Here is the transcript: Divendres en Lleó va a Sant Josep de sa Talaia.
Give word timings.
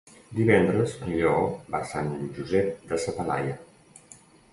Divendres 0.37 0.95
en 1.07 1.11
Lleó 1.17 1.33
va 1.75 1.81
a 1.85 1.89
Sant 1.91 2.09
Josep 2.39 2.89
de 2.93 2.99
sa 3.05 3.15
Talaia. 3.19 3.55